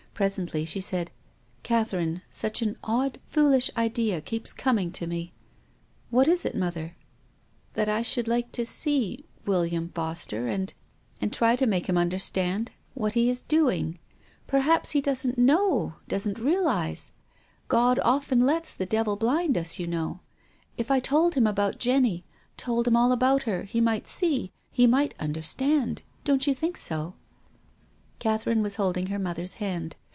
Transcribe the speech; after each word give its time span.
Presently 0.13 0.65
she 0.65 0.81
said," 0.81 1.09
Catherine, 1.63 2.21
such 2.29 2.61
an 2.61 2.77
odd, 2.83 3.19
foolish 3.25 3.71
idea 3.75 4.21
keeps 4.21 4.53
coming 4.53 4.91
to 4.91 5.07
mc."" 5.07 5.31
What 6.11 6.27
is 6.27 6.45
it, 6.45 6.53
mother?"" 6.55 6.95
That 7.73 7.85
T 7.97 8.03
should 8.03 8.27
like 8.27 8.51
to 8.51 8.63
see' 8.63 9.25
William 9.47 9.89
Foster' 9.89 10.45
and— 10.47 10.75
and 11.21 11.33
try 11.33 11.55
to 11.55 11.65
make 11.65 11.89
him 11.89 11.97
understand 11.97 12.69
what 12.93 13.15
he 13.15 13.31
is 13.31 13.39
1 13.39 13.39
62 13.39 13.57
TONGUES 13.57 13.73
OF 13.73 13.79
CONSCIENCE. 13.79 13.93
doing. 13.95 13.99
Perhaps 14.45 14.93
lie 14.95 15.01
doesn't 15.01 15.37
know, 15.39 15.95
doesn't 16.07 16.37
realise. 16.37 17.13
God 17.67 17.99
often 18.03 18.41
lets 18.41 18.75
the 18.75 18.85
devil 18.85 19.15
blind 19.15 19.57
us, 19.57 19.79
you 19.79 19.87
know. 19.87 20.19
If 20.77 20.91
I 20.91 20.99
told 20.99 21.33
him 21.33 21.47
about 21.47 21.79
Jenny, 21.79 22.25
told 22.57 22.87
him 22.87 22.95
all 22.95 23.11
about 23.11 23.43
her, 23.43 23.63
he 23.63 23.81
might 23.81 24.07
see— 24.07 24.51
he 24.69 24.85
might 24.85 25.15
understand. 25.19 26.03
Don't 26.23 26.45
you 26.45 26.53
think 26.53 26.77
so?" 26.77 27.15
Catherine 28.19 28.61
was 28.61 28.75
holding 28.75 29.07
her 29.07 29.17
mother's 29.17 29.55
hand. 29.55 29.95